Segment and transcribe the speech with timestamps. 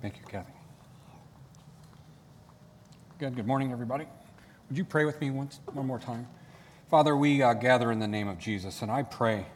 [0.00, 0.52] Thank you, Kathy.
[3.18, 3.34] Good.
[3.34, 4.06] Good morning, everybody.
[4.68, 6.28] Would you pray with me once, one more time?
[6.88, 9.46] Father, we uh, gather in the name of Jesus, and I pray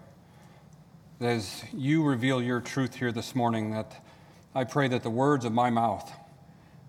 [1.21, 4.05] that as you reveal your truth here this morning, that
[4.53, 6.13] I pray that the words of my mouth,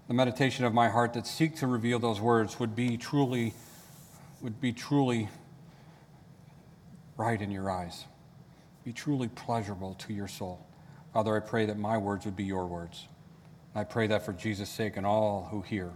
[0.07, 3.53] the meditation of my heart that seek to reveal those words would be truly,
[4.41, 5.29] would be truly
[7.17, 8.05] right in your eyes,
[8.83, 10.65] be truly pleasurable to your soul.
[11.13, 13.05] Father, I pray that my words would be your words.
[13.75, 15.91] I pray that for Jesus' sake and all who hear.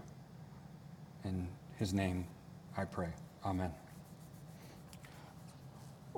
[1.24, 2.26] In his name,
[2.76, 3.10] I pray.
[3.46, 3.72] Amen.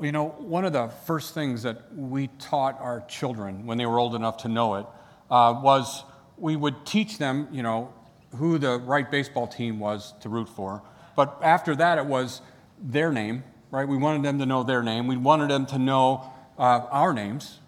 [0.02, 4.00] You know, one of the first things that we taught our children when they were
[4.00, 4.86] old enough to know it
[5.30, 6.06] uh, was
[6.38, 7.94] we would teach them, you know,
[8.36, 10.82] who the right baseball team was to root for.
[11.16, 12.42] But after that, it was
[12.82, 13.88] their name, right?
[13.88, 15.08] We wanted them to know their name.
[15.08, 17.60] We wanted them to know uh, our names,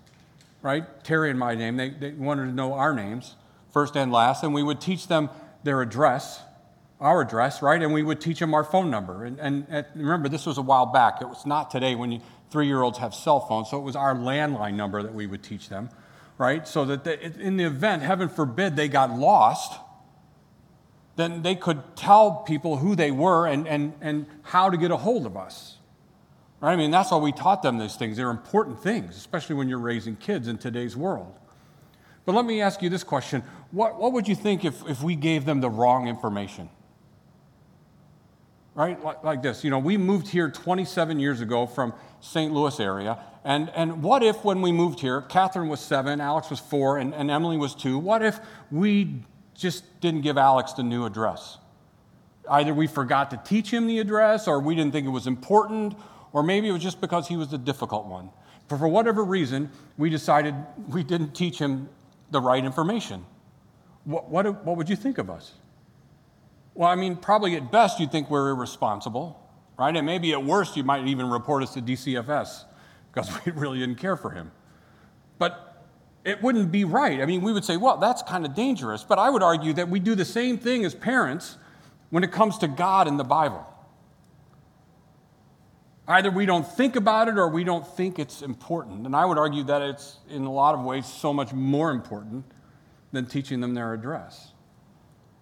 [0.62, 1.04] right?
[1.04, 1.76] Terry and my name.
[1.76, 3.35] They, they wanted to know our names,
[3.72, 4.44] first and last.
[4.44, 5.30] And we would teach them
[5.64, 6.41] their address,
[7.00, 7.82] our address, right?
[7.82, 9.26] And we would teach them our phone number.
[9.26, 11.22] And, and, and remember, this was a while back.
[11.22, 13.70] It was not today when three-year-olds have cell phones.
[13.70, 15.90] So it was our landline number that we would teach them,
[16.38, 16.68] right?
[16.68, 19.80] So that in the event, heaven forbid, they got lost,
[21.16, 24.98] then they could tell people who they were and, and, and how to get a
[24.98, 25.77] hold of us.
[26.60, 26.74] Right?
[26.74, 28.18] I mean, that's why we taught them these things.
[28.18, 31.36] They're important things, especially when you're raising kids in today's world.
[32.26, 35.16] But let me ask you this question What, what would you think if, if we
[35.16, 36.70] gave them the wrong information?
[38.76, 39.02] Right?
[39.04, 39.64] Like, like this.
[39.64, 42.54] You know, we moved here 27 years ago from St.
[42.54, 43.20] Louis area.
[43.44, 47.14] And, and what if, when we moved here, Catherine was seven, Alex was four, and,
[47.14, 47.98] and Emily was two?
[47.98, 49.24] What if we
[49.55, 51.58] just didn't give Alex the new address?
[52.49, 55.96] Either we forgot to teach him the address, or we didn't think it was important,
[56.34, 58.30] or maybe it was just because he was the difficult one.
[58.68, 60.55] But for whatever reason, we decided
[60.88, 61.90] we didn't teach him
[62.30, 63.26] the right information.
[64.03, 65.53] What, what, what would you think of us?
[66.74, 69.40] Well, I mean, probably at best you'd think we're irresponsible,
[69.78, 69.96] right?
[69.96, 72.64] And maybe at worst you might even report us to DCFS
[73.14, 74.52] because we really didn't care for him.
[75.38, 75.86] But
[76.24, 77.22] it wouldn't be right.
[77.22, 79.03] I mean, we would say, well, that's kind of dangerous.
[79.03, 81.58] But I would argue that we do the same thing as parents
[82.09, 83.68] when it comes to God and the Bible.
[86.08, 89.06] Either we don't think about it or we don't think it's important.
[89.06, 92.44] And I would argue that it's, in a lot of ways, so much more important
[93.12, 94.52] than teaching them their address.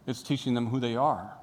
[0.07, 1.34] It's teaching them who they are.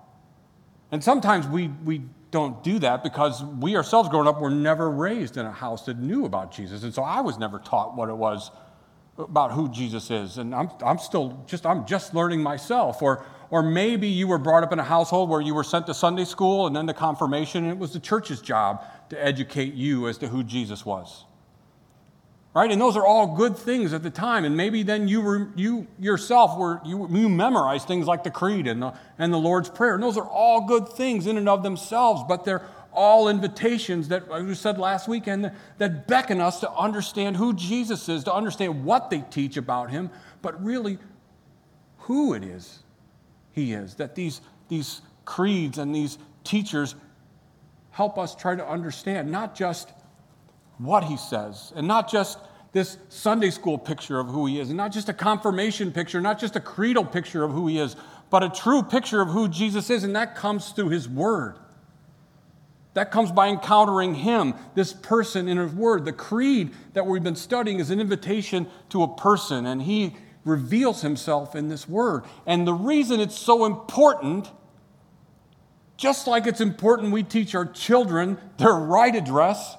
[0.91, 5.37] And sometimes we, we don't do that because we ourselves growing up were never raised
[5.37, 6.83] in a house that knew about Jesus.
[6.83, 8.51] And so I was never taught what it was
[9.19, 10.39] about who Jesus is.
[10.39, 13.03] And I'm, I'm still just, I'm just learning myself.
[13.03, 15.95] Or, or maybe you were brought up in a household where you were sent to
[15.95, 20.09] Sunday school and then to confirmation, and it was the church's job to educate you
[20.09, 21.26] as to who Jesus was.
[22.56, 22.72] Right?
[22.72, 24.47] And those are all good things at the time.
[24.47, 28.67] And maybe then you, were, you yourself were, you, you memorized things like the Creed
[28.67, 29.93] and the, and the Lord's Prayer.
[29.93, 32.62] And those are all good things in and of themselves, but they're
[32.95, 38.25] all invitations that I said last weekend that beckon us to understand who Jesus is,
[38.25, 40.09] to understand what they teach about him,
[40.41, 40.97] but really
[41.99, 42.78] who it is
[43.53, 46.95] he is, that these, these creeds and these teachers
[47.91, 49.93] help us try to understand not just
[50.79, 52.39] what he says, and not just
[52.73, 56.39] this Sunday school picture of who he is, and not just a confirmation picture, not
[56.39, 57.97] just a creedal picture of who he is,
[58.29, 61.57] but a true picture of who Jesus is, and that comes through his word.
[62.97, 66.07] That comes by encountering Him, this person in His Word.
[66.07, 70.17] The creed that we've been studying is an invitation to a person, and He
[70.47, 72.23] reveals himself in this word.
[72.47, 74.51] And the reason it's so important,
[75.99, 79.77] just like it's important we teach our children their right address,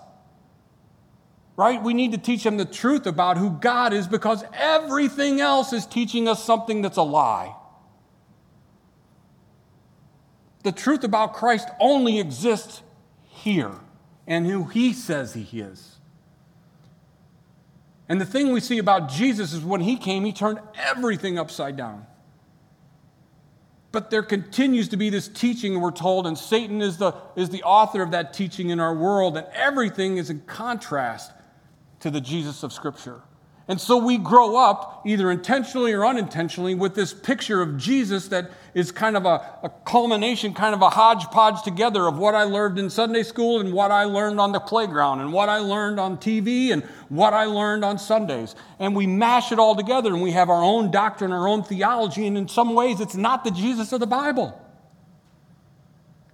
[1.57, 1.81] right?
[1.81, 5.85] We need to teach them the truth about who God is because everything else is
[5.87, 7.53] teaching us something that's a lie.
[10.63, 12.83] The truth about Christ only exists
[13.23, 13.71] here
[14.27, 15.95] and who he says he is.
[18.07, 21.75] And the thing we see about Jesus is when he came, he turned everything upside
[21.75, 22.05] down.
[23.91, 27.63] But there continues to be this teaching, we're told, and Satan is the, is the
[27.63, 31.31] author of that teaching in our world, and everything is in contrast
[31.99, 33.21] to the Jesus of Scripture.
[33.69, 38.49] And so we grow up, either intentionally or unintentionally, with this picture of Jesus that
[38.73, 42.79] is kind of a, a, culmination, kind of a hodgepodge together of what I learned
[42.79, 46.17] in Sunday school and what I learned on the playground and what I learned on
[46.17, 48.55] TV and what I learned on Sundays.
[48.79, 52.25] And we mash it all together and we have our own doctrine, our own theology,
[52.25, 54.61] and in some ways it's not the Jesus of the Bible.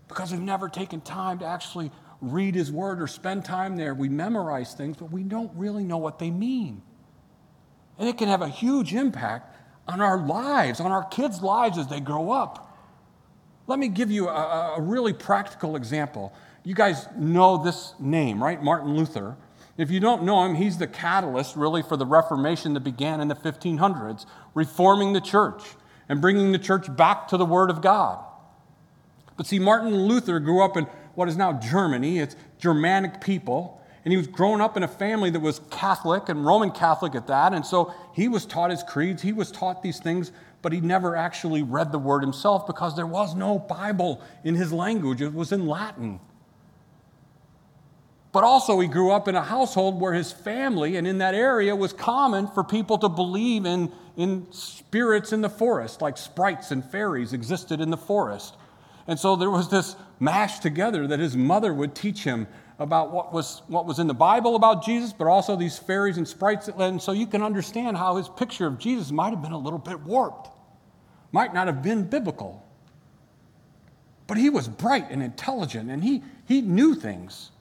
[0.07, 1.92] Because we've never taken time to actually
[2.23, 3.93] read his word or spend time there.
[3.93, 6.81] We memorize things, but we don't really know what they mean.
[7.99, 11.87] And it can have a huge impact on our lives, on our kids' lives as
[11.87, 12.77] they grow up.
[13.67, 16.33] Let me give you a, a really practical example.
[16.63, 18.61] You guys know this name, right?
[18.61, 19.35] Martin Luther.
[19.77, 23.27] If you don't know him, he's the catalyst really for the Reformation that began in
[23.27, 25.63] the 1500s, reforming the church
[26.07, 28.23] and bringing the church back to the Word of God.
[29.35, 33.80] But see, Martin Luther grew up in what is now Germany, it's Germanic people.
[34.06, 37.27] And he was growing up in a family that was Catholic and Roman Catholic at
[37.27, 37.54] that.
[37.54, 40.31] And so he was taught his creeds, he was taught these things,
[40.62, 44.74] but he never actually read the word himself because there was no Bible in his
[44.74, 46.19] language, it was in Latin.
[48.33, 51.75] But also, he grew up in a household where his family and in that area
[51.75, 56.83] was common for people to believe in, in spirits in the forest, like sprites and
[56.83, 58.56] fairies existed in the forest.
[59.06, 62.47] And so there was this mash together that his mother would teach him
[62.79, 66.27] about what was, what was in the Bible about Jesus, but also these fairies and
[66.27, 66.67] sprites.
[66.67, 69.79] And so you can understand how his picture of Jesus might have been a little
[69.79, 70.49] bit warped,
[71.31, 72.65] might not have been biblical.
[74.25, 77.51] But he was bright and intelligent, and he, he knew things.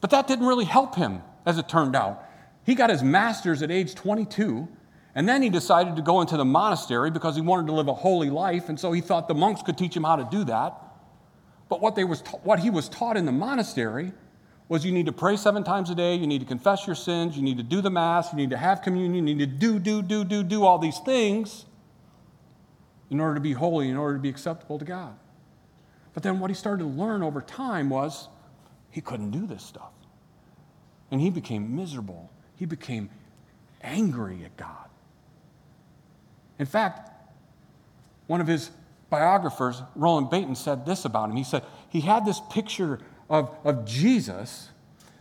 [0.00, 2.24] But that didn't really help him, as it turned out.
[2.64, 4.66] He got his master's at age 22,
[5.14, 7.94] and then he decided to go into the monastery because he wanted to live a
[7.94, 10.74] holy life, and so he thought the monks could teach him how to do that.
[11.68, 14.12] But what, they was ta- what he was taught in the monastery
[14.68, 17.36] was you need to pray seven times a day, you need to confess your sins,
[17.36, 19.78] you need to do the Mass, you need to have communion, you need to do,
[19.78, 21.66] do, do, do, do all these things
[23.10, 25.16] in order to be holy, in order to be acceptable to God.
[26.14, 28.28] But then what he started to learn over time was
[28.90, 29.92] he couldn't do this stuff.
[31.10, 32.30] And he became miserable.
[32.56, 33.10] He became
[33.82, 34.88] angry at God.
[36.58, 37.10] In fact,
[38.26, 38.70] one of his
[39.10, 41.36] biographers, Roland Bainton, said this about him.
[41.36, 42.98] He said he had this picture
[43.28, 44.70] of, of Jesus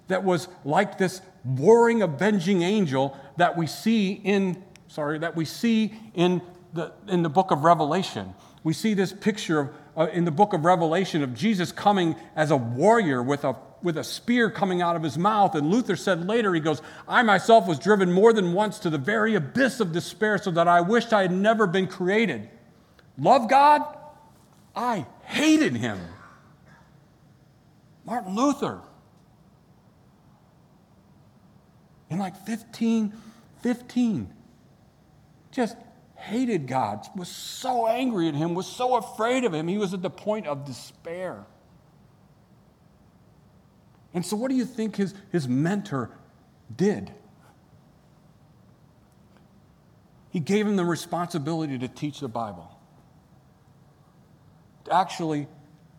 [0.08, 5.94] that was like this warring, avenging angel that we see in, sorry, that we see
[6.14, 6.42] in
[6.74, 8.34] the, in the book of Revelation.
[8.64, 12.52] We see this picture of, uh, in the book of Revelation of Jesus coming as
[12.52, 15.56] a warrior with a, with a spear coming out of his mouth.
[15.56, 18.98] And Luther said later, he goes, I myself was driven more than once to the
[18.98, 22.50] very abyss of despair so that I wished I had never been created.
[23.17, 23.81] Love God?
[24.75, 26.00] I hated him.
[28.06, 28.81] Martin Luther.
[32.09, 33.13] In like 15,
[33.62, 34.33] 15,
[35.51, 35.75] just
[36.15, 40.01] hated God, was so angry at him, was so afraid of him, he was at
[40.01, 41.45] the point of despair.
[44.13, 46.09] And so, what do you think his, his mentor
[46.73, 47.12] did?
[50.29, 52.75] He gave him the responsibility to teach the Bible,
[54.92, 55.48] actually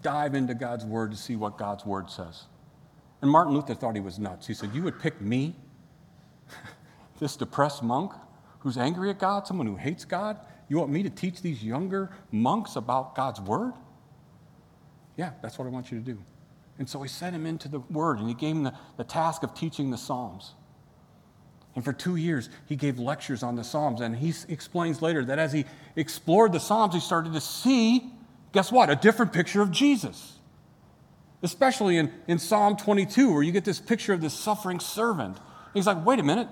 [0.03, 2.45] dive into God's Word to see what God's Word says.
[3.23, 4.47] And Martin Luther thought he was nuts.
[4.47, 5.57] He said, You would pick me,
[7.21, 8.13] this depressed monk,
[8.61, 10.39] who's angry at God, someone who hates God?
[10.69, 13.73] You want me to teach these younger monks about God's word?
[15.17, 16.19] Yeah, that's what I want you to do.
[16.79, 19.43] And so he sent him into the word and he gave him the, the task
[19.43, 20.55] of teaching the Psalms.
[21.75, 24.01] And for two years, he gave lectures on the Psalms.
[24.01, 28.11] And he explains later that as he explored the Psalms, he started to see,
[28.57, 30.33] guess what, a different picture of Jesus.
[31.43, 35.37] Especially in, in Psalm 22, where you get this picture of this suffering servant.
[35.37, 36.49] And he's like, wait a minute,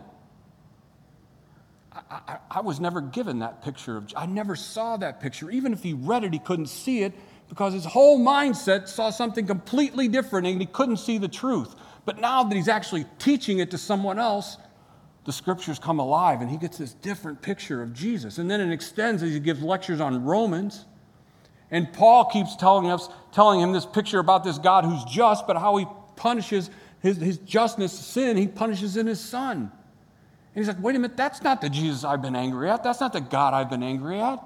[2.10, 5.50] I, I, was never given that picture of, I never saw that picture.
[5.50, 7.14] Even if he read it, he couldn't see it
[7.48, 11.74] because his whole mindset saw something completely different and he couldn't see the truth.
[12.04, 14.58] But now that he's actually teaching it to someone else,
[15.24, 18.36] the scriptures come alive and he gets this different picture of Jesus.
[18.36, 20.84] And then it extends as he gives lectures on Romans.
[21.74, 25.56] And Paul keeps telling us, telling him this picture about this God who's just, but
[25.56, 26.70] how he punishes
[27.02, 29.72] his, his justness, sin, he punishes in his son.
[30.54, 32.84] And he's like, wait a minute, that's not the Jesus I've been angry at.
[32.84, 34.38] That's not the God I've been angry at.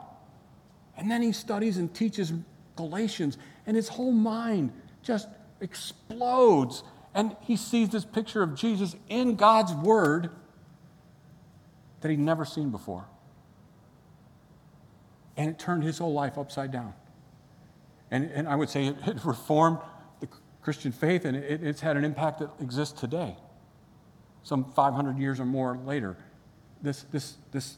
[0.96, 2.32] And then he studies and teaches
[2.76, 5.28] Galatians, and his whole mind just
[5.60, 6.82] explodes.
[7.14, 10.30] And he sees this picture of Jesus in God's Word
[12.00, 13.04] that he'd never seen before.
[15.36, 16.94] And it turned his whole life upside down.
[18.10, 19.78] And, and I would say it, it reformed
[20.20, 20.28] the
[20.62, 23.36] Christian faith, and it, it's had an impact that exists today
[24.48, 26.16] some 500 years or more later,
[26.80, 27.76] this, this, this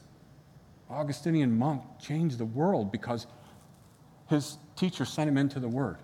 [0.89, 3.27] Augustinian monk changed the world because
[4.29, 5.97] his teacher sent him into the Word.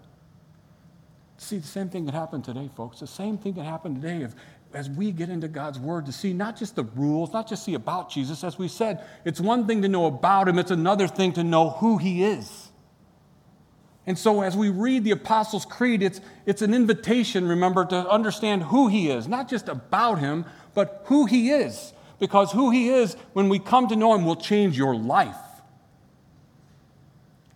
[1.38, 3.00] See, the same thing that happened today, folks.
[3.00, 4.34] The same thing that happened today if,
[4.74, 7.76] as we get into God's Word to see not just the rules, not just see
[7.76, 8.44] about Jesus.
[8.44, 11.70] As we said, it's one thing to know about Him, it's another thing to know
[11.70, 12.67] who He is.
[14.08, 18.64] And so, as we read the Apostles' Creed, it's, it's an invitation, remember, to understand
[18.64, 21.94] who he is, not just about him, but who he is.
[22.20, 25.36] because who He is, when we come to know Him, will change your life.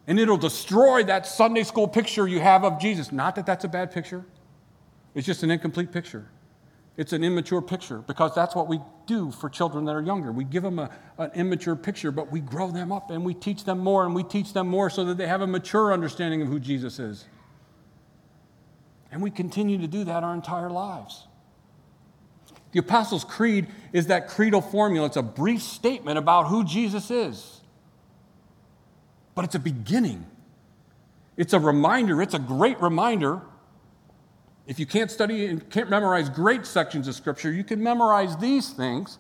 [0.08, 3.12] And it'll destroy that Sunday school picture you have of Jesus.
[3.12, 4.26] Not that that's a bad picture,
[5.16, 6.28] it's just an incomplete picture.
[7.02, 10.32] It's an immature picture because that's what we do for children that are younger.
[10.32, 13.64] We give them a, an immature picture, but we grow them up and we teach
[13.64, 16.48] them more and we teach them more so that they have a mature understanding of
[16.48, 17.26] who Jesus is.
[19.12, 21.26] And we continue to do that our entire lives.
[22.72, 25.08] The Apostles' Creed is that creedal formula.
[25.08, 27.62] It's a brief statement about who Jesus is.
[29.34, 30.28] But it's a beginning,
[31.36, 33.42] it's a reminder, it's a great reminder.
[34.68, 38.70] If you can't study and can't memorize great sections of Scripture, you can memorize these
[38.72, 39.18] things,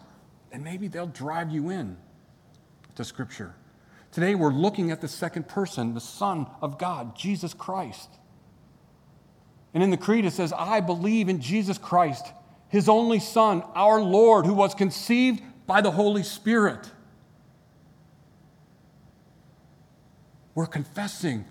[0.52, 1.98] and maybe they'll drive you in
[2.96, 3.56] to Scripture.
[4.12, 8.10] Today, we're looking at the second person, the Son of God, Jesus Christ.
[9.74, 12.26] And in the Creed, it says, I believe in Jesus Christ
[12.72, 16.90] his only Son, our Lord, who was conceived by the Holy Spirit.
[20.56, 21.44] We're confessing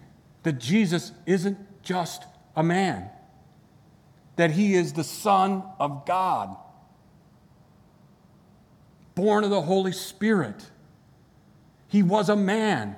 [0.44, 2.24] that Jesus isn't just
[2.56, 3.10] a man,
[4.40, 6.56] that he is the Son of God,
[9.14, 10.70] born of the Holy Spirit.
[11.88, 12.96] He was a man,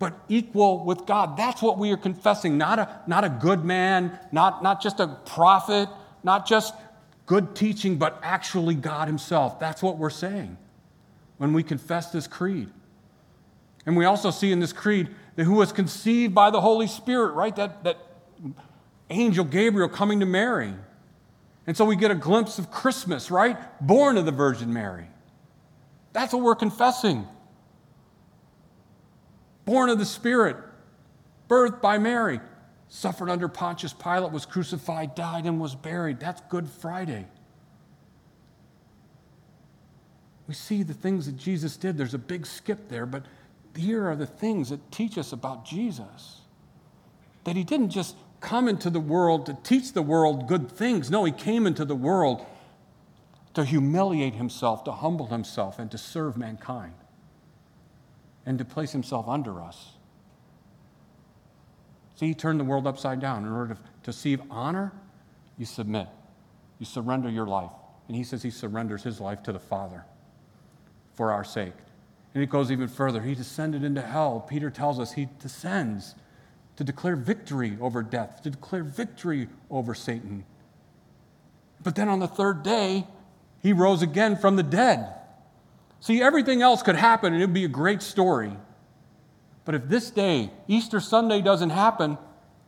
[0.00, 1.36] but equal with God.
[1.36, 2.58] That's what we are confessing.
[2.58, 5.88] Not a, not a good man, not, not just a prophet,
[6.24, 6.74] not just
[7.26, 9.60] good teaching, but actually God Himself.
[9.60, 10.58] That's what we're saying
[11.36, 12.70] when we confess this creed.
[13.86, 17.34] And we also see in this creed that who was conceived by the Holy Spirit,
[17.34, 17.54] right?
[17.54, 17.98] That, that
[19.10, 20.74] angel Gabriel coming to Mary.
[21.66, 23.56] And so we get a glimpse of Christmas, right?
[23.80, 25.06] Born of the Virgin Mary.
[26.12, 27.26] That's what we're confessing.
[29.64, 30.56] Born of the Spirit,
[31.48, 32.40] birthed by Mary
[32.94, 36.20] suffered under Pontius Pilate, was crucified, died, and was buried.
[36.20, 37.26] That's Good Friday.
[40.46, 41.96] We see the things that Jesus did.
[41.96, 43.24] There's a big skip there, but
[43.74, 46.42] here are the things that teach us about Jesus.
[47.44, 51.10] That he didn't just come into the world to teach the world good things.
[51.10, 52.46] No, he came into the world
[53.54, 56.94] to humiliate himself, to humble himself, and to serve mankind,
[58.44, 59.92] and to place himself under us.
[62.16, 63.44] See, he turned the world upside down.
[63.44, 64.92] In order to, receive honor,
[65.56, 66.06] you submit,
[66.78, 67.72] you surrender your life.
[68.06, 70.04] And he says he surrenders his life to the Father
[71.14, 71.72] for our sake.
[72.34, 73.22] And it goes even further.
[73.22, 74.44] He descended into hell.
[74.48, 76.14] Peter tells us he descends
[76.76, 80.44] to declare victory over death, to declare victory over Satan.
[81.82, 83.06] But then on the third day,
[83.60, 85.12] he rose again from the dead.
[86.00, 88.56] See, everything else could happen and it would be a great story.
[89.64, 92.18] But if this day, Easter Sunday, doesn't happen,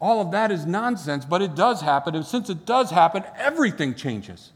[0.00, 2.14] all of that is nonsense, but it does happen.
[2.14, 4.52] And since it does happen, everything changes.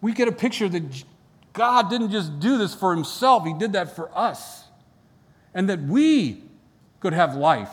[0.00, 1.04] We get a picture that
[1.52, 4.64] God didn't just do this for himself, He did that for us.
[5.54, 6.42] And that we
[7.02, 7.72] could have life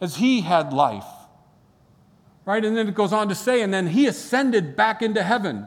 [0.00, 1.06] as He had life.
[2.44, 2.64] Right?
[2.64, 5.66] And then it goes on to say, and then He ascended back into heaven,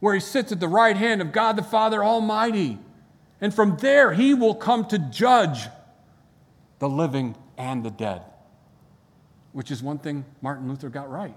[0.00, 2.78] where He sits at the right hand of God the Father Almighty.
[3.40, 5.66] And from there, he will come to judge
[6.78, 8.22] the living and the dead,
[9.52, 11.36] which is one thing Martin Luther got right.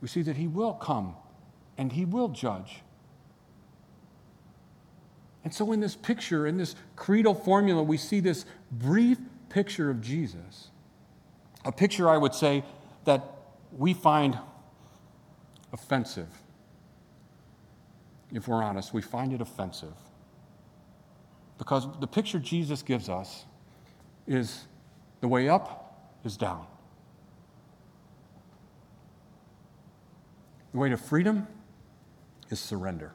[0.00, 1.16] We see that he will come
[1.76, 2.83] and he will judge.
[5.44, 9.18] And so, in this picture, in this creedal formula, we see this brief
[9.50, 10.70] picture of Jesus.
[11.64, 12.64] A picture, I would say,
[13.04, 13.22] that
[13.76, 14.38] we find
[15.72, 16.28] offensive
[18.34, 19.94] if we're honest, we find it offensive.
[21.56, 23.44] Because the picture Jesus gives us
[24.26, 24.64] is
[25.20, 26.66] the way up is down.
[30.72, 31.46] The way to freedom
[32.50, 33.12] is surrender.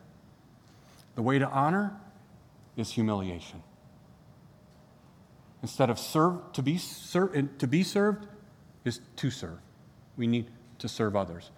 [1.16, 1.92] The way to honor
[2.80, 3.62] is humiliation.
[5.62, 8.26] Instead of serve, to be, ser- to be served
[8.86, 9.60] is to serve.
[10.16, 11.52] We need to serve others.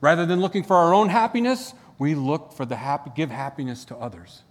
[0.00, 3.96] Rather than looking for our own happiness, we look for the happy, give happiness to
[3.96, 4.42] others.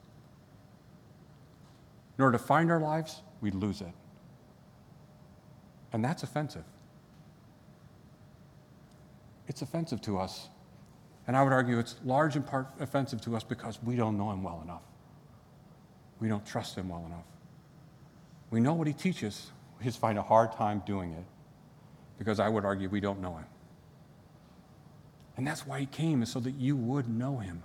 [2.17, 3.93] In order to find our lives, we lose it.
[5.93, 6.63] And that's offensive.
[9.47, 10.47] It's offensive to us.
[11.27, 14.31] And I would argue it's large in part offensive to us because we don't know
[14.31, 14.81] him well enough.
[16.21, 17.25] We don't trust him well enough.
[18.51, 21.25] We know what he teaches, we just find a hard time doing it
[22.17, 23.45] because I would argue we don't know him.
[25.35, 27.63] And that's why he came, is so that you would know him.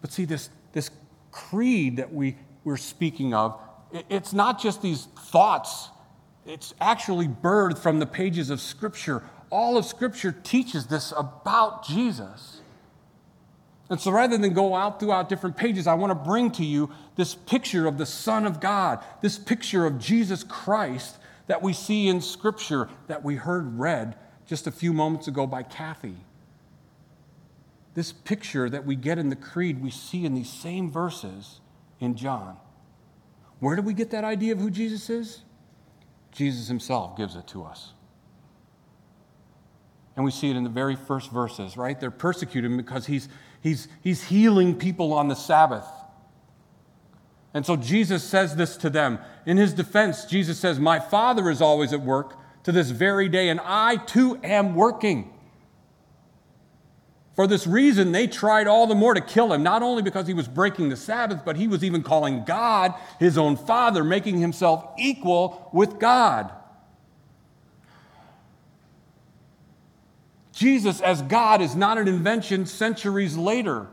[0.00, 0.90] But see, this, this
[1.30, 3.60] creed that we, we're speaking of,
[3.92, 5.90] it, it's not just these thoughts,
[6.46, 9.22] it's actually birthed from the pages of Scripture.
[9.50, 12.62] All of Scripture teaches this about Jesus.
[13.90, 16.90] And so rather than go out throughout different pages, I want to bring to you
[17.16, 21.16] this picture of the Son of God, this picture of Jesus Christ
[21.46, 24.16] that we see in Scripture that we heard read
[24.46, 26.16] just a few moments ago by Kathy.
[27.94, 31.60] This picture that we get in the Creed, we see in these same verses
[31.98, 32.56] in John.
[33.60, 35.42] Where do we get that idea of who Jesus is?
[36.30, 37.92] Jesus himself gives it to us.
[40.14, 41.98] And we see it in the very first verses, right?
[41.98, 43.28] They're persecuting because he's,
[43.62, 45.86] he's, he's healing people on the Sabbath.
[47.54, 49.18] And so Jesus says this to them.
[49.46, 53.48] In his defense, Jesus says, My Father is always at work to this very day,
[53.48, 55.32] and I too am working.
[57.34, 60.34] For this reason, they tried all the more to kill him, not only because he
[60.34, 64.84] was breaking the Sabbath, but he was even calling God his own Father, making himself
[64.98, 66.52] equal with God.
[70.58, 73.86] Jesus as God is not an invention centuries later.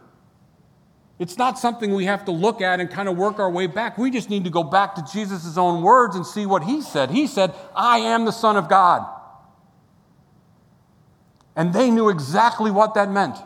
[1.19, 3.99] It's not something we have to look at and kind of work our way back.
[3.99, 7.11] We just need to go back to Jesus' own words and see what he said.
[7.11, 9.05] He said, I am the Son of God.
[11.55, 13.37] And they knew exactly what that meant.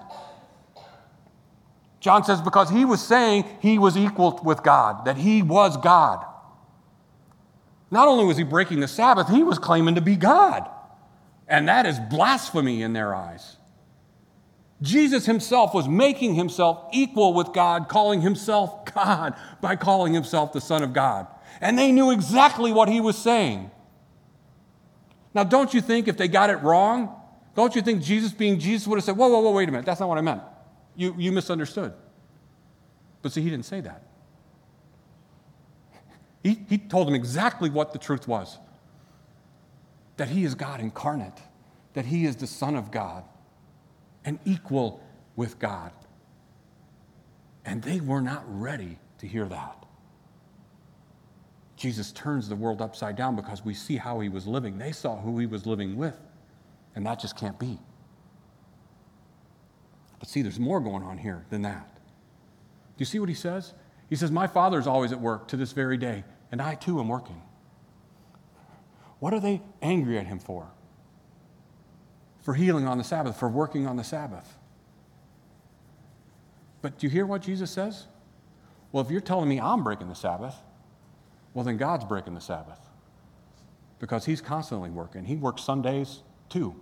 [1.99, 6.25] John says, because he was saying he was equal with God, that he was God.
[7.91, 10.69] Not only was he breaking the Sabbath, he was claiming to be God.
[11.49, 13.57] And that is blasphemy in their eyes.
[14.81, 20.61] Jesus himself was making himself equal with God, calling himself God by calling himself the
[20.61, 21.27] Son of God.
[21.59, 23.71] And they knew exactly what he was saying.
[25.33, 27.13] Now, don't you think if they got it wrong,
[27.55, 29.85] don't you think Jesus, being Jesus, would have said, Whoa, whoa, whoa, wait a minute,
[29.85, 30.41] that's not what I meant.
[30.95, 31.93] You, you misunderstood.
[33.21, 34.03] But see, he didn't say that.
[36.41, 38.59] He, he told them exactly what the truth was
[40.19, 41.41] that he is God incarnate,
[41.93, 43.23] that he is the Son of God,
[44.25, 45.01] and equal
[45.37, 45.93] with God.
[47.63, 49.85] And they were not ready to hear that.
[51.77, 54.77] Jesus turns the world upside down because we see how he was living.
[54.77, 56.19] They saw who he was living with.
[56.95, 57.79] And that just can't be.
[60.19, 61.95] But see, there's more going on here than that.
[61.95, 63.73] Do you see what he says?
[64.09, 66.99] He says, My Father is always at work to this very day, and I too
[66.99, 67.41] am working.
[69.19, 70.67] What are they angry at him for?
[72.41, 74.57] For healing on the Sabbath, for working on the Sabbath.
[76.81, 78.07] But do you hear what Jesus says?
[78.91, 80.55] Well, if you're telling me I'm breaking the Sabbath,
[81.53, 82.79] well, then God's breaking the Sabbath
[83.99, 85.25] because He's constantly working.
[85.25, 86.75] He works Sundays, too,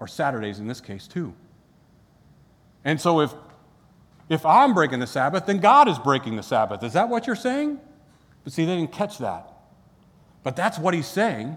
[0.00, 1.34] or Saturdays in this case, too.
[2.84, 3.32] And so if,
[4.28, 6.82] if I'm breaking the Sabbath, then God is breaking the Sabbath.
[6.82, 7.80] Is that what you're saying?
[8.44, 9.55] But see, they didn't catch that.
[10.46, 11.56] But that's what he's saying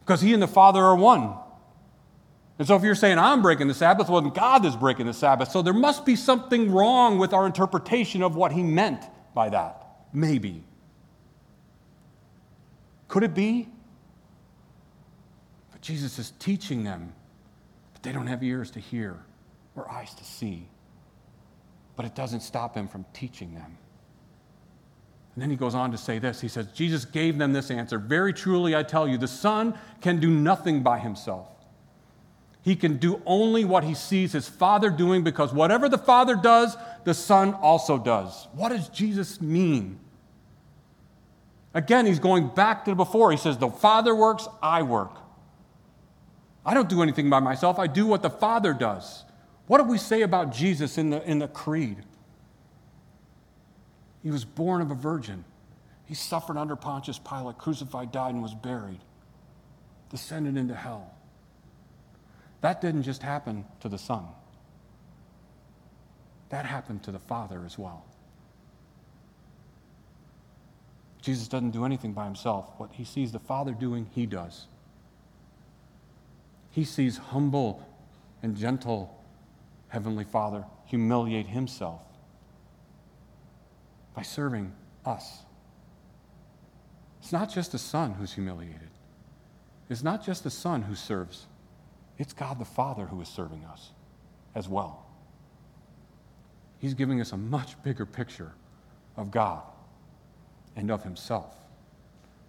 [0.00, 1.32] because he and the Father are one.
[2.58, 5.50] And so if you're saying I'm breaking the Sabbath, well, God is breaking the Sabbath.
[5.50, 9.86] So there must be something wrong with our interpretation of what he meant by that.
[10.12, 10.64] Maybe.
[13.08, 13.70] Could it be?
[15.70, 17.14] But Jesus is teaching them,
[17.94, 19.18] but they don't have ears to hear
[19.76, 20.68] or eyes to see.
[21.96, 23.78] But it doesn't stop him from teaching them.
[25.34, 27.98] And then he goes on to say this He says, Jesus gave them this answer
[27.98, 31.48] Very truly, I tell you, the Son can do nothing by himself.
[32.62, 36.76] He can do only what he sees his Father doing because whatever the Father does,
[37.04, 38.46] the Son also does.
[38.52, 39.98] What does Jesus mean?
[41.74, 43.30] Again, he's going back to before.
[43.32, 45.18] He says, The Father works, I work.
[46.64, 47.78] I don't do anything by myself.
[47.78, 49.24] I do what the Father does.
[49.66, 52.04] What do we say about Jesus in the, in the creed?
[54.22, 55.44] He was born of a virgin.
[56.06, 59.00] He suffered under Pontius Pilate, crucified, died, and was buried,
[60.10, 61.12] descended into hell.
[62.60, 64.24] That didn't just happen to the Son,
[66.50, 68.04] that happened to the Father as well.
[71.20, 72.72] Jesus doesn't do anything by himself.
[72.78, 74.66] What he sees the Father doing, he does.
[76.70, 77.88] He sees humble
[78.42, 79.18] and gentle
[79.88, 82.00] Heavenly Father humiliate himself
[84.14, 84.72] by serving
[85.04, 85.40] us.
[87.20, 88.90] It's not just the Son who's humiliated,
[89.88, 91.46] it's not just the Son who serves,
[92.18, 93.90] it's God the Father who is serving us
[94.54, 95.06] as well.
[96.78, 98.52] He's giving us a much bigger picture
[99.16, 99.62] of God
[100.74, 101.54] and of Himself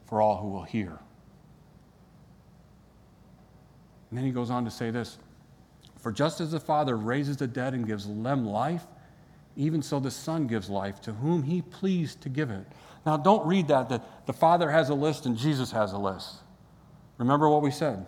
[0.05, 0.99] for all who will hear.
[4.09, 5.17] And then he goes on to say this
[5.97, 8.85] For just as the Father raises the dead and gives them life,
[9.55, 12.65] even so the Son gives life to whom he pleased to give it.
[13.05, 16.35] Now, don't read that, that the Father has a list and Jesus has a list.
[17.17, 18.05] Remember what we said.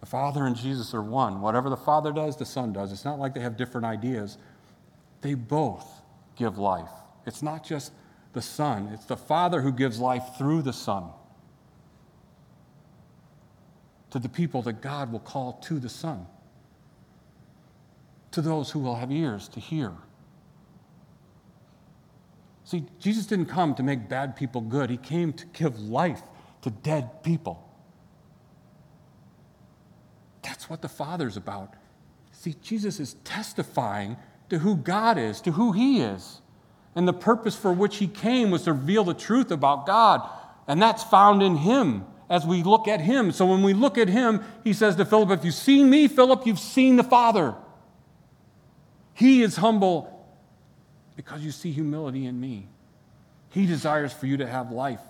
[0.00, 1.40] The Father and Jesus are one.
[1.40, 2.92] Whatever the Father does, the Son does.
[2.92, 4.38] It's not like they have different ideas.
[5.20, 5.86] They both
[6.36, 6.90] give life.
[7.26, 7.92] It's not just
[8.32, 11.04] the Son, it's the Father who gives life through the Son
[14.10, 16.26] to the people that God will call to the Son,
[18.30, 19.92] to those who will have ears to hear.
[22.68, 26.20] See, Jesus didn't come to make bad people good, He came to give life
[26.60, 27.66] to dead people.
[30.42, 31.72] That's what the Father's about.
[32.30, 34.18] See, Jesus is testifying
[34.50, 36.42] to who God is, to who He is.
[36.94, 40.28] And the purpose for which He came was to reveal the truth about God.
[40.66, 43.32] And that's found in Him as we look at Him.
[43.32, 46.46] So when we look at Him, He says to Philip, If you've seen me, Philip,
[46.46, 47.54] you've seen the Father.
[49.14, 50.17] He is humble
[51.18, 52.68] because you see humility in me.
[53.50, 55.00] He desires for you to have life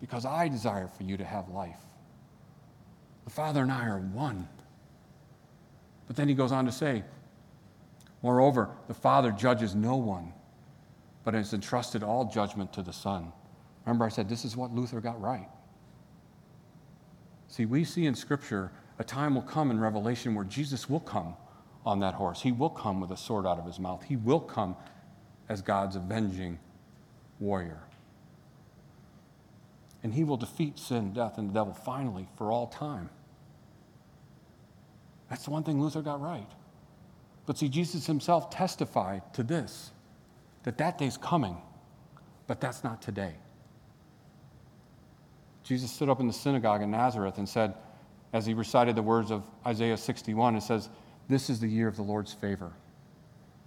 [0.00, 1.78] because I desire for you to have life.
[3.24, 4.48] The Father and I are one.
[6.08, 7.04] But then he goes on to say,
[8.20, 10.32] Moreover, the Father judges no one,
[11.22, 13.32] but has entrusted all judgment to the Son.
[13.86, 15.48] Remember, I said this is what Luther got right.
[17.46, 21.36] See, we see in Scripture a time will come in Revelation where Jesus will come
[21.86, 22.42] on that horse.
[22.42, 24.02] He will come with a sword out of his mouth.
[24.02, 24.74] He will come
[25.48, 26.58] as God's avenging
[27.40, 27.80] warrior.
[30.02, 33.10] And he will defeat sin, death, and the devil finally for all time.
[35.28, 36.48] That's the one thing Luther got right.
[37.46, 39.90] But see, Jesus himself testified to this
[40.64, 41.56] that that day's coming,
[42.46, 43.34] but that's not today.
[45.62, 47.74] Jesus stood up in the synagogue in Nazareth and said,
[48.32, 50.88] as he recited the words of Isaiah 61, it says,
[51.28, 52.72] This is the year of the Lord's favor,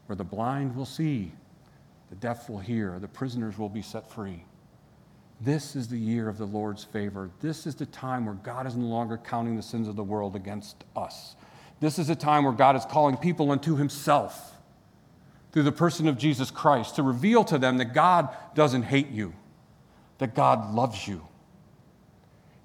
[0.05, 1.31] where the blind will see,
[2.11, 4.43] the deaf will hear, the prisoners will be set free.
[5.39, 7.31] This is the year of the Lord's favor.
[7.39, 10.35] This is the time where God is no longer counting the sins of the world
[10.35, 11.35] against us.
[11.79, 14.57] This is a time where God is calling people unto himself
[15.53, 19.33] through the person of Jesus Christ to reveal to them that God doesn't hate you,
[20.17, 21.25] that God loves you.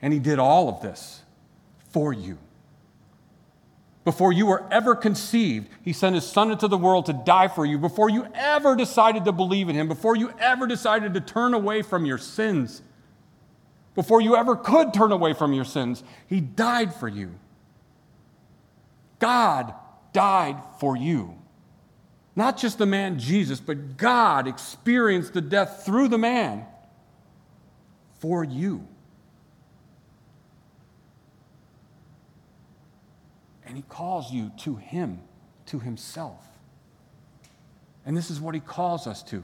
[0.02, 1.22] And he did all of this
[1.90, 2.36] for you.
[4.06, 7.66] Before you were ever conceived, he sent his son into the world to die for
[7.66, 7.76] you.
[7.76, 11.82] Before you ever decided to believe in him, before you ever decided to turn away
[11.82, 12.82] from your sins,
[13.96, 17.34] before you ever could turn away from your sins, he died for you.
[19.18, 19.74] God
[20.12, 21.34] died for you.
[22.36, 26.64] Not just the man Jesus, but God experienced the death through the man
[28.20, 28.86] for you.
[33.66, 35.20] And he calls you to him,
[35.66, 36.46] to himself.
[38.04, 39.42] And this is what he calls us to.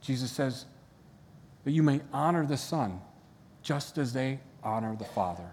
[0.00, 0.64] Jesus says
[1.64, 3.00] that you may honor the Son
[3.62, 5.48] just as they honor the Father.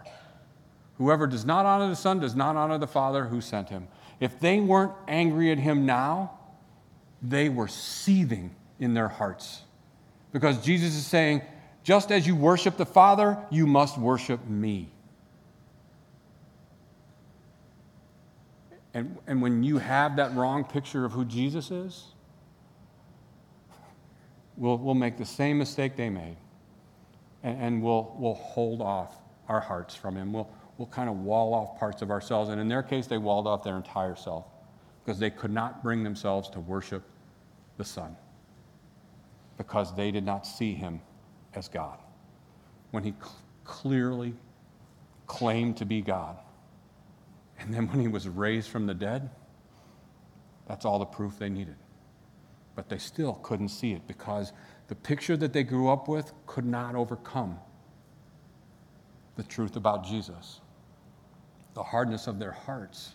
[0.97, 3.87] Whoever does not honor the Son does not honor the Father who sent him.
[4.19, 6.31] If they weren't angry at him now,
[7.21, 9.61] they were seething in their hearts.
[10.31, 11.41] Because Jesus is saying,
[11.83, 14.89] just as you worship the Father, you must worship me.
[18.97, 22.03] And, and when you have that wrong picture of who Jesus is,
[24.55, 26.35] we'll, we'll make the same mistake they made.
[27.43, 29.13] And, and we'll, we'll hold off
[29.49, 30.33] our hearts from him.
[30.33, 32.49] We'll, we'll kind of wall off parts of ourselves.
[32.49, 34.45] And in their case, they walled off their entire self
[35.05, 37.03] because they could not bring themselves to worship
[37.77, 38.15] the Son
[39.59, 41.01] because they did not see him
[41.53, 41.99] as God
[42.89, 44.33] when he cl- clearly
[45.27, 46.39] claimed to be God.
[47.59, 49.29] And then when he was raised from the dead,
[50.67, 51.75] that's all the proof they needed.
[52.75, 54.53] But they still couldn't see it because
[54.87, 57.59] the picture that they grew up with could not overcome
[59.35, 60.61] the truth about Jesus
[61.77, 63.13] the hardness of their hearts.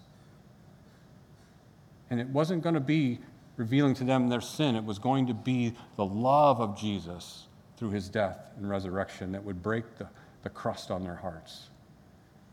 [2.11, 3.19] And it wasn't going to be
[3.57, 7.91] revealing to them their sin, it was going to be the love of Jesus through
[7.91, 10.07] his death and resurrection that would break the,
[10.45, 11.71] the crust on their hearts.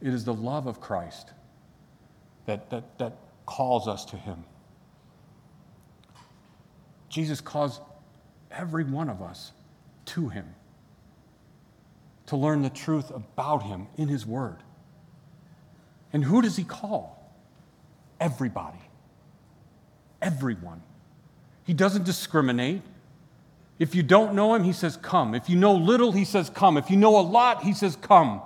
[0.01, 1.31] It is the love of Christ
[2.49, 3.13] that, that, that
[3.45, 4.43] calls us to him.
[7.07, 7.79] Jesus calls
[8.49, 9.51] every one of us
[10.05, 10.47] to him
[12.25, 14.57] to learn the truth about him in his word.
[16.11, 17.31] And who does he call?
[18.19, 18.81] Everybody.
[20.19, 20.81] Everyone.
[21.65, 22.81] He doesn't discriminate.
[23.77, 25.35] If you don't know him, he says, Come.
[25.35, 26.77] If you know little, he says, Come.
[26.77, 28.41] If you know a lot, he says, Come.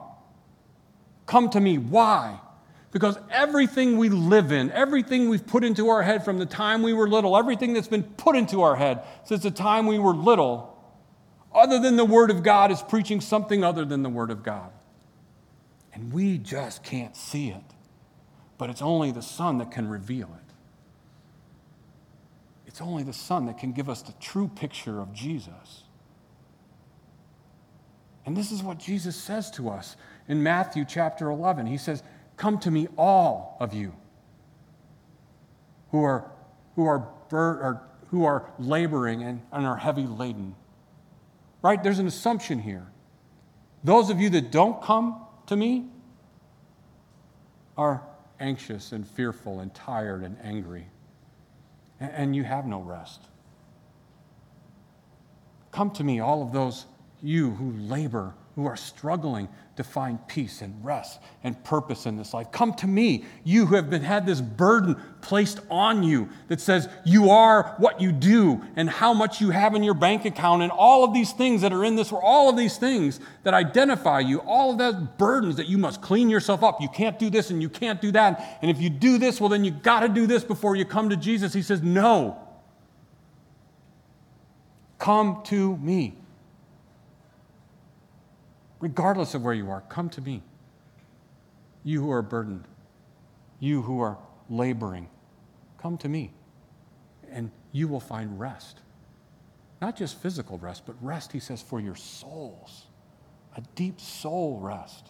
[1.26, 1.78] Come to me.
[1.78, 2.40] Why?
[2.94, 6.94] Because everything we live in, everything we've put into our head from the time we
[6.94, 10.78] were little, everything that's been put into our head since the time we were little,
[11.54, 14.72] other than the Word of God, is preaching something other than the Word of God.
[15.92, 17.64] And we just can't see it.
[18.60, 20.54] But it's only the Son that can reveal it.
[22.68, 25.84] It's only the Son that can give us the true picture of Jesus.
[28.26, 29.96] And this is what Jesus says to us
[30.28, 31.66] in Matthew chapter 11.
[31.66, 32.04] He says,
[32.44, 33.94] Come to me, all of you
[35.92, 36.30] who are,
[36.76, 40.54] who are, bur- or, who are laboring and, and are heavy laden.
[41.62, 41.82] Right?
[41.82, 42.86] There's an assumption here.
[43.86, 45.86] Those of you that don't come to me
[47.78, 48.04] are
[48.42, 50.88] anxious and fearful and tired and angry,
[52.02, 53.22] and, and you have no rest.
[55.72, 56.88] Come to me, all of those
[57.22, 62.34] you who labor, who are struggling to find peace and rest and purpose in this
[62.34, 62.52] life.
[62.52, 66.88] Come to me, you who have been had this burden placed on you that says
[67.04, 70.72] you are what you do and how much you have in your bank account and
[70.72, 74.20] all of these things that are in this world, all of these things that identify
[74.20, 76.80] you, all of those burdens that you must clean yourself up.
[76.80, 78.60] You can't do this and you can't do that.
[78.62, 81.10] And if you do this, well, then you got to do this before you come
[81.10, 81.54] to Jesus.
[81.54, 82.40] He says, No.
[85.00, 86.16] Come to me
[88.84, 90.44] regardless of where you are, come to me.
[91.86, 92.66] You who are burdened,
[93.62, 94.18] you who are
[94.50, 95.08] laboring,
[95.78, 96.34] come to me,
[97.32, 98.82] and you will find rest.
[99.82, 102.88] Not just physical rest, but rest, he says, for your souls,
[103.56, 105.08] a deep soul rest.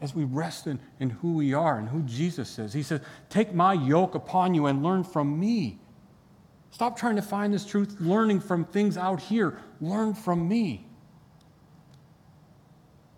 [0.00, 3.52] As we rest in, in who we are and who Jesus is, he says, Take
[3.52, 5.78] my yoke upon you and learn from me.
[6.70, 9.58] Stop trying to find this truth, learning from things out here.
[9.78, 10.85] Learn from me.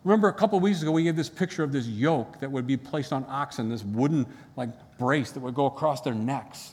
[0.09, 2.79] Remember a couple weeks ago, we gave this picture of this yoke that would be
[2.79, 4.25] placed on oxen, this wooden
[4.57, 6.73] like brace that would go across their necks.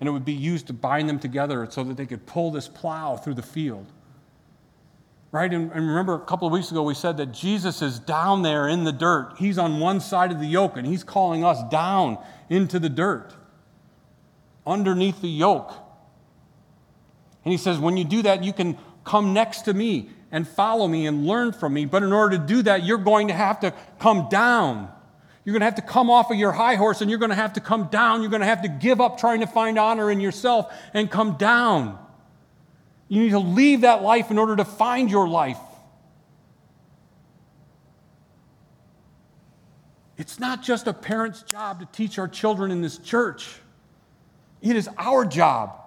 [0.00, 2.66] And it would be used to bind them together so that they could pull this
[2.66, 3.86] plow through the field.
[5.30, 5.52] Right?
[5.52, 8.66] And, and remember a couple of weeks ago, we said that Jesus is down there
[8.66, 9.34] in the dirt.
[9.38, 13.32] He's on one side of the yoke, and he's calling us down into the dirt,
[14.66, 15.72] underneath the yoke.
[17.44, 20.86] And he says, when you do that, you can come next to me and follow
[20.86, 21.84] me and learn from me.
[21.84, 24.90] But in order to do that, you're going to have to come down.
[25.44, 27.36] You're going to have to come off of your high horse and you're going to
[27.36, 28.20] have to come down.
[28.20, 31.36] You're going to have to give up trying to find honor in yourself and come
[31.36, 31.98] down.
[33.08, 35.58] You need to leave that life in order to find your life.
[40.16, 43.56] It's not just a parent's job to teach our children in this church,
[44.60, 45.79] it is our job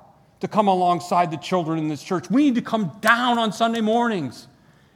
[0.44, 2.30] to come alongside the children in this church.
[2.30, 4.50] We need to come down on Sunday mornings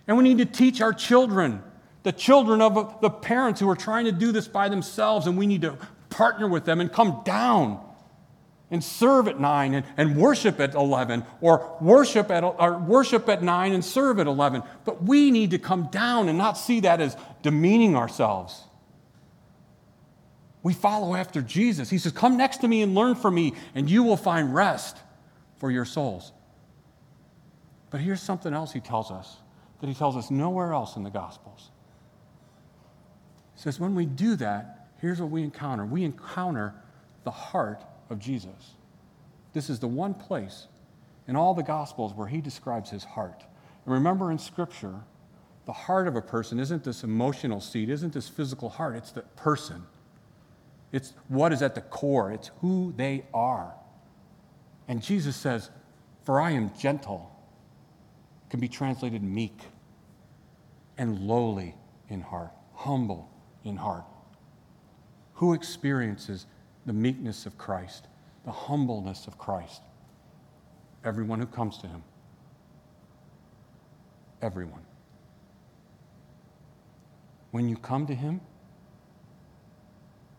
[0.05, 1.63] and we need to teach our children,
[2.03, 5.47] the children of the parents who are trying to do this by themselves, and we
[5.47, 5.77] need to
[6.09, 7.81] partner with them and come down
[8.71, 13.41] and serve at 9 and, and worship at 11 or worship at, or worship at
[13.41, 16.99] 9 and serve at 11 but we need to come down and not see that
[16.99, 18.63] as demeaning ourselves.
[20.61, 21.89] We follow after jesus.
[21.89, 24.97] He says come next to me and learn from me and you will find rest
[25.57, 26.31] for your souls.
[27.89, 29.37] But here's something else he tells us
[29.79, 31.69] that he tells us nowhere else in the Gospels.
[33.55, 36.73] He says, when we do that, here's what we encounter we encounter
[37.23, 38.75] the heart of Jesus.
[39.53, 40.67] This is the one place
[41.27, 43.43] in all the Gospels where he describes his heart.
[43.85, 45.01] And remember in Scripture,
[45.65, 49.21] the heart of a person isn't this emotional seat, isn't this physical heart, it's the
[49.21, 49.83] person.
[50.91, 53.73] It's what is at the core, it's who they are.
[54.87, 55.69] And Jesus says,
[56.23, 57.31] For I am gentle,
[58.49, 59.59] can be translated meek,
[60.97, 61.75] and lowly
[62.09, 63.29] in heart, humble
[63.63, 64.05] in heart.
[65.35, 66.45] Who experiences
[66.85, 68.07] the meekness of Christ,
[68.45, 69.81] the humbleness of Christ?
[71.03, 72.03] Everyone who comes to him.
[74.41, 74.81] Everyone.
[77.51, 78.41] When you come to him,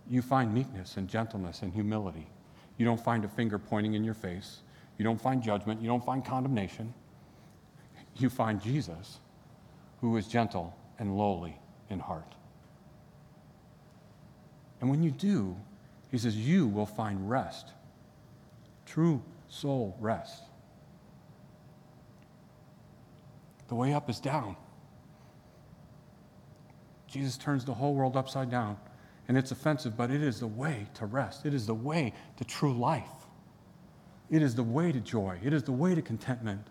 [0.08, 2.26] you find meekness and gentleness and humility.
[2.78, 4.60] You don't find a finger pointing in your face.
[4.96, 5.82] You don't find judgment.
[5.82, 6.94] You don't find condemnation.
[8.16, 9.18] You find Jesus,
[10.00, 11.58] who is gentle and lowly
[11.90, 12.34] in heart.
[14.80, 15.56] And when you do,
[16.10, 17.72] he says, you will find rest,
[18.86, 20.42] true soul rest.
[23.68, 24.56] The way up is down.
[27.06, 28.76] Jesus turns the whole world upside down
[29.28, 31.44] and it's offensive, but it is the way to rest.
[31.44, 33.04] It is the way to true life.
[34.30, 35.38] It is the way to joy.
[35.44, 36.66] It is the way to contentment.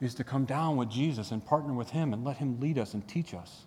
[0.00, 2.94] Is to come down with Jesus and partner with Him and let Him lead us
[2.94, 3.64] and teach us.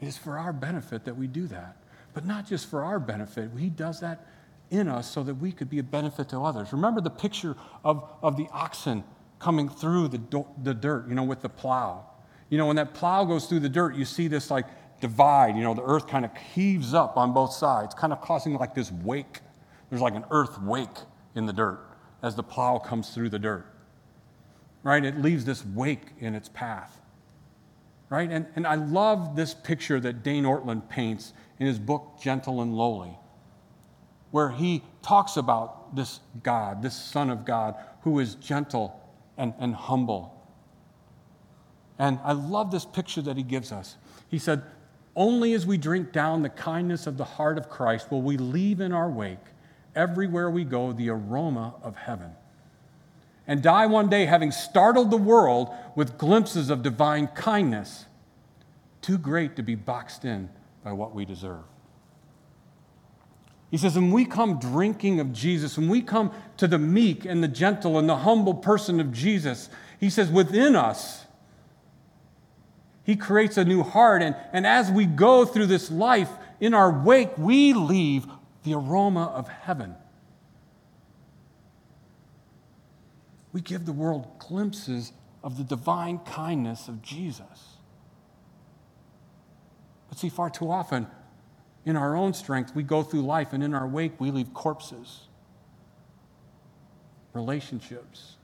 [0.00, 1.76] It is for our benefit that we do that.
[2.14, 4.26] But not just for our benefit, He does that
[4.70, 6.72] in us so that we could be a benefit to others.
[6.72, 9.04] Remember the picture of, of the oxen
[9.38, 12.09] coming through the, do- the dirt, you know, with the plow.
[12.50, 14.66] You know, when that plow goes through the dirt, you see this like
[15.00, 15.56] divide.
[15.56, 18.74] You know, the earth kind of heaves up on both sides, kind of causing like
[18.74, 19.40] this wake.
[19.88, 20.88] There's like an earth wake
[21.34, 21.80] in the dirt
[22.22, 23.66] as the plow comes through the dirt.
[24.82, 25.04] Right?
[25.04, 27.00] It leaves this wake in its path.
[28.08, 28.30] Right?
[28.30, 32.74] And, and I love this picture that Dane Ortlund paints in his book, Gentle and
[32.74, 33.16] Lowly,
[34.32, 39.00] where he talks about this God, this Son of God, who is gentle
[39.36, 40.39] and, and humble.
[42.00, 43.96] And I love this picture that he gives us.
[44.26, 44.62] He said,
[45.14, 48.80] Only as we drink down the kindness of the heart of Christ will we leave
[48.80, 49.36] in our wake,
[49.94, 52.30] everywhere we go, the aroma of heaven.
[53.46, 58.06] And die one day having startled the world with glimpses of divine kindness,
[59.02, 60.48] too great to be boxed in
[60.82, 61.64] by what we deserve.
[63.70, 67.44] He says, when we come drinking of Jesus, when we come to the meek and
[67.44, 71.26] the gentle and the humble person of Jesus, he says, within us,
[73.04, 74.22] he creates a new heart.
[74.22, 78.26] And, and as we go through this life, in our wake, we leave
[78.64, 79.94] the aroma of heaven.
[83.52, 87.76] We give the world glimpses of the divine kindness of Jesus.
[90.08, 91.06] But see, far too often,
[91.84, 95.28] in our own strength, we go through life, and in our wake, we leave corpses,
[97.32, 98.36] relationships.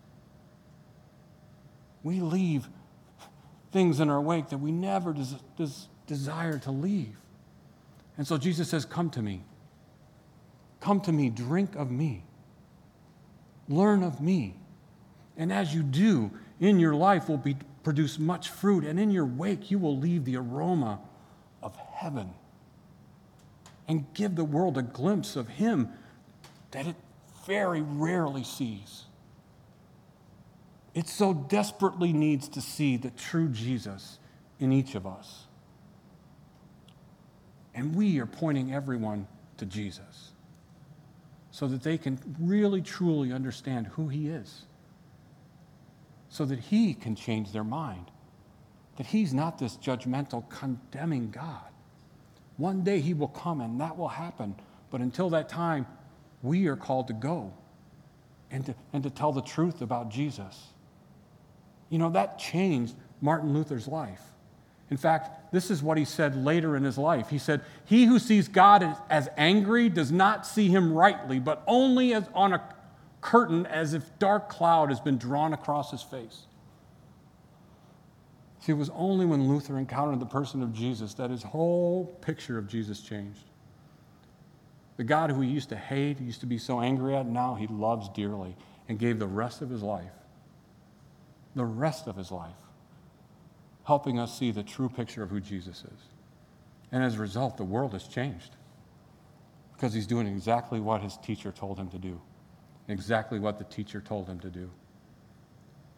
[2.02, 2.68] We leave
[3.76, 7.14] things in our wake that we never des- des- desire to leave.
[8.16, 9.42] And so Jesus says, Come to me.
[10.80, 12.24] Come to me, drink of me,
[13.68, 14.54] learn of me.
[15.36, 19.26] And as you do, in your life will be, produce much fruit, and in your
[19.26, 20.98] wake, you will leave the aroma
[21.62, 22.30] of heaven
[23.88, 25.90] and give the world a glimpse of Him
[26.70, 26.96] that it
[27.46, 29.05] very rarely sees.
[30.96, 34.18] It so desperately needs to see the true Jesus
[34.58, 35.44] in each of us.
[37.74, 39.28] And we are pointing everyone
[39.58, 40.32] to Jesus
[41.50, 44.62] so that they can really, truly understand who He is,
[46.30, 48.10] so that He can change their mind,
[48.96, 51.68] that He's not this judgmental, condemning God.
[52.56, 54.54] One day He will come and that will happen,
[54.90, 55.86] but until that time,
[56.42, 57.52] we are called to go
[58.50, 60.72] and to, and to tell the truth about Jesus.
[61.88, 64.22] You know, that changed Martin Luther's life.
[64.90, 67.28] In fact, this is what he said later in his life.
[67.28, 72.14] He said, He who sees God as, angry does not see him rightly, but only
[72.14, 72.62] as on a
[73.20, 76.42] curtain as if dark cloud has been drawn across his face.
[78.60, 82.58] See, it was only when Luther encountered the person of Jesus that his whole picture
[82.58, 83.44] of Jesus changed.
[84.96, 87.54] The God who he used to hate, he used to be so angry at, now
[87.54, 88.56] he loves dearly
[88.88, 90.12] and gave the rest of his life,
[91.56, 92.54] the rest of his life,
[93.84, 96.00] helping us see the true picture of who Jesus is.
[96.92, 98.54] And as a result, the world has changed
[99.72, 102.20] because he's doing exactly what his teacher told him to do,
[102.88, 104.70] exactly what the teacher told him to do.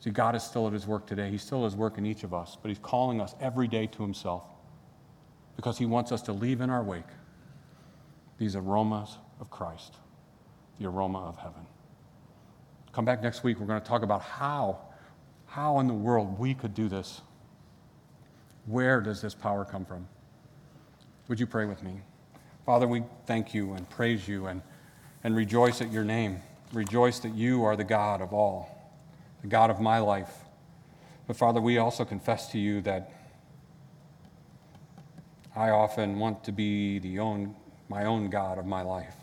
[0.00, 1.28] See, God is still at his work today.
[1.30, 3.86] He's still at his work in each of us, but he's calling us every day
[3.88, 4.44] to himself
[5.56, 7.02] because he wants us to leave in our wake
[8.38, 9.96] these aromas of Christ,
[10.78, 11.66] the aroma of heaven.
[12.92, 13.58] Come back next week.
[13.58, 14.78] We're going to talk about how,
[15.48, 17.22] how in the world we could do this.
[18.66, 20.06] Where does this power come from?
[21.28, 22.02] Would you pray with me?
[22.64, 24.60] Father, we thank you and praise you and,
[25.24, 26.40] and rejoice at your name.
[26.72, 28.92] Rejoice that you are the God of all,
[29.40, 30.32] the God of my life.
[31.26, 33.10] But Father, we also confess to you that
[35.56, 37.54] I often want to be the own,
[37.88, 39.14] my own God of my life.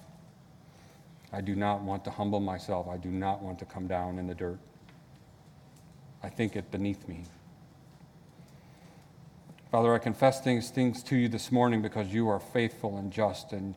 [1.32, 2.88] I do not want to humble myself.
[2.88, 4.60] I do not want to come down in the dirt.
[6.26, 7.26] I think it beneath me.
[9.70, 13.52] Father, I confess things, things to you this morning because you are faithful and just
[13.52, 13.76] and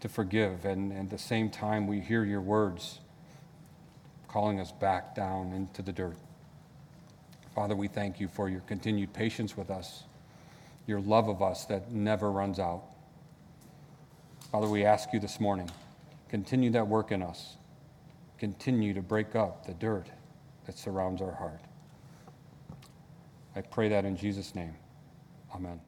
[0.00, 0.64] to forgive.
[0.64, 3.00] And, and at the same time, we hear your words
[4.28, 6.16] calling us back down into the dirt.
[7.54, 10.04] Father, we thank you for your continued patience with us,
[10.86, 12.84] your love of us that never runs out.
[14.50, 15.70] Father, we ask you this morning,
[16.30, 17.58] continue that work in us.
[18.38, 20.06] Continue to break up the dirt
[20.64, 21.60] that surrounds our heart.
[23.56, 24.74] I pray that in Jesus' name.
[25.54, 25.80] Amen.